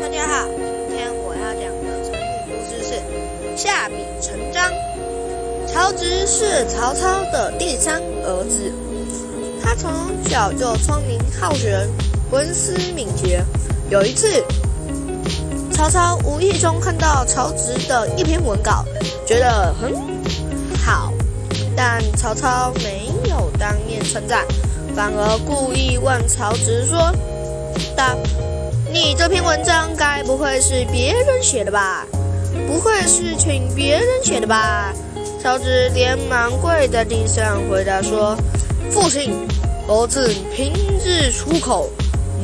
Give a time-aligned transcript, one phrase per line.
[0.00, 0.48] 大家好，
[0.88, 3.02] 今天我要讲的成语故事是
[3.54, 4.72] “下笔成章”。
[5.68, 8.72] 曹植是曹操的第三儿子，
[9.62, 9.90] 他从
[10.24, 11.86] 小就聪明好学，
[12.30, 13.44] 文思敏捷。
[13.90, 14.42] 有一次，
[15.72, 18.86] 曹操无意中看到曹植的一篇文稿，
[19.26, 19.94] 觉得很
[20.82, 21.12] 好，
[21.76, 24.46] 但曹操没有当面称赞。
[24.96, 27.12] 反而故意问曹植说
[27.94, 28.16] ：“大，
[28.92, 32.06] 你这篇文章该不会是别人写的吧？
[32.68, 34.92] 不会是请别人写的吧？”
[35.42, 38.36] 曹植连忙跪在地上回答说
[38.92, 39.32] ：“父亲，
[39.88, 41.88] 儿子平日出口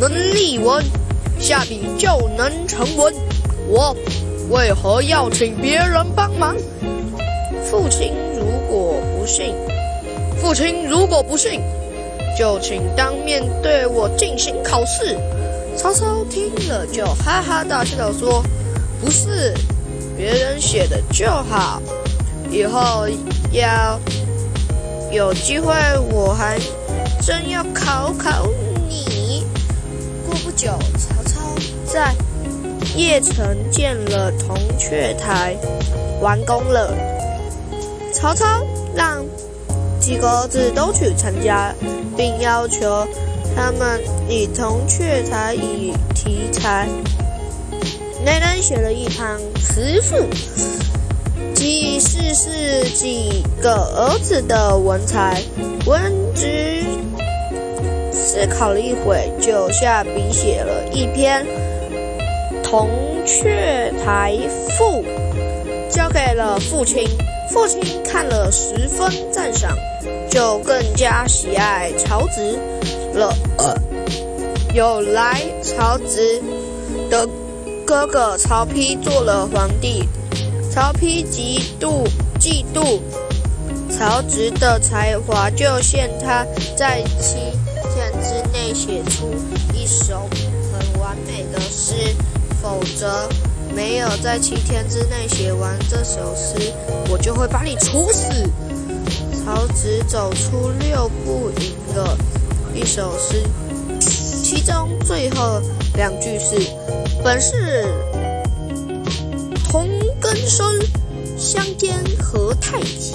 [0.00, 0.82] 能立文，
[1.38, 3.12] 下笔就能成文，
[3.68, 3.94] 我
[4.48, 6.56] 为何要请别人帮忙？
[7.62, 9.54] 父亲如果不信，
[10.40, 11.60] 父亲如果不信。”
[12.38, 15.18] 就请当面对我进行考试。
[15.78, 18.42] 曹操听了就哈哈大笑地说
[19.00, 19.54] ：“不是，
[20.16, 21.80] 别人写的就好。
[22.50, 23.06] 以后
[23.52, 23.98] 要
[25.12, 25.72] 有机会，
[26.10, 26.58] 我还
[27.24, 28.48] 真要考考
[28.88, 29.46] 你。”
[30.26, 31.40] 过不久，曹操
[31.86, 32.12] 在
[32.96, 35.56] 邺城建了铜雀台，
[36.20, 36.92] 完工了。
[38.12, 38.44] 曹操
[38.96, 39.24] 让
[40.00, 41.72] 几个儿子都去参加。
[42.18, 43.06] 并要求
[43.60, 46.86] 他们以铜雀台以题材，
[48.24, 50.16] 每人写了一旁词赋，
[51.56, 55.42] 即是是几个儿子的文才。
[55.86, 56.00] 文
[56.36, 56.84] 直
[58.12, 61.44] 思考了一会，就下笔写了一篇
[62.62, 62.88] 《铜
[63.26, 65.02] 雀台赋》，
[65.90, 67.08] 交给了父亲。
[67.50, 69.74] 父亲看了十分赞赏，
[70.30, 72.58] 就更加喜爱曹植
[73.14, 73.34] 了。
[73.56, 73.74] 呃
[74.74, 76.42] 有来，曹植
[77.08, 77.26] 的
[77.86, 80.06] 哥哥曹丕做了皇帝，
[80.70, 82.04] 曹丕极度
[82.38, 83.00] 嫉妒
[83.90, 86.46] 曹植的才华，就限他
[86.76, 87.36] 在七
[87.94, 89.34] 天之内写出
[89.72, 90.28] 一首
[90.70, 92.14] 很完美的诗，
[92.62, 93.28] 否则。
[93.74, 96.72] 没有在七天之内写完这首诗，
[97.10, 98.50] 我就会把你处死。
[99.44, 102.16] 曹植走出六步吟了
[102.74, 103.42] 一首诗，
[104.00, 105.60] 其中最后
[105.94, 106.56] 两句是
[107.22, 107.86] “本是
[109.70, 109.86] 同
[110.18, 110.66] 根生，
[111.36, 113.14] 相煎何太急”，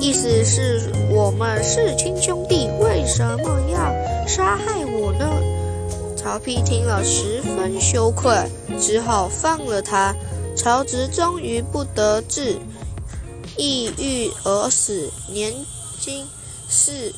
[0.00, 3.78] 意思是我们是亲兄弟，为什么要
[4.26, 5.26] 杀害我呢？
[6.20, 8.30] 曹丕听了十分羞愧，
[8.78, 10.14] 只好放了他。
[10.54, 12.58] 曹植终于不得志，
[13.56, 15.50] 抑郁而死，年
[15.98, 16.26] 仅
[16.68, 17.14] 四。